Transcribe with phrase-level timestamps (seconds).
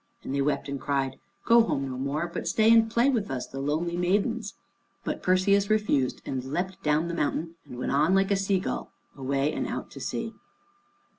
[0.23, 3.45] And they wept and cried, "Go home no more, but stay and play with us,
[3.45, 4.55] the lonely maidens."
[5.03, 8.91] But Perseus refused and leapt down the mountain, and went on like a sea gull,
[9.15, 10.33] away and out to sea.